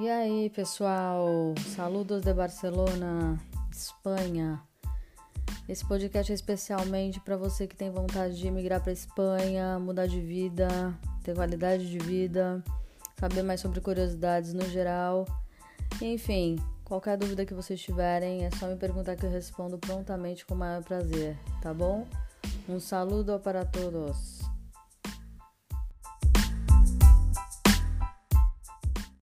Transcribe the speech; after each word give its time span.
E 0.00 0.08
aí, 0.08 0.48
pessoal? 0.48 1.54
Saludos 1.76 2.22
de 2.22 2.32
Barcelona, 2.32 3.38
Espanha. 3.70 4.58
Esse 5.68 5.86
podcast 5.86 6.32
é 6.32 6.34
especialmente 6.34 7.20
para 7.20 7.36
você 7.36 7.66
que 7.66 7.76
tem 7.76 7.90
vontade 7.90 8.38
de 8.38 8.46
emigrar 8.46 8.80
para 8.80 8.94
Espanha, 8.94 9.78
mudar 9.78 10.06
de 10.06 10.18
vida, 10.18 10.68
ter 11.22 11.34
qualidade 11.34 11.90
de 11.90 11.98
vida, 11.98 12.64
saber 13.18 13.42
mais 13.42 13.60
sobre 13.60 13.82
curiosidades 13.82 14.54
no 14.54 14.66
geral. 14.70 15.26
Enfim, 16.00 16.56
qualquer 16.82 17.18
dúvida 17.18 17.44
que 17.44 17.52
vocês 17.52 17.78
tiverem, 17.78 18.46
é 18.46 18.50
só 18.52 18.68
me 18.68 18.76
perguntar 18.76 19.16
que 19.16 19.26
eu 19.26 19.30
respondo 19.30 19.76
prontamente 19.76 20.46
com 20.46 20.54
o 20.54 20.56
maior 20.56 20.82
prazer, 20.82 21.36
tá 21.60 21.74
bom? 21.74 22.06
Um 22.66 22.80
saludo 22.80 23.38
para 23.38 23.66
todos. 23.66 24.49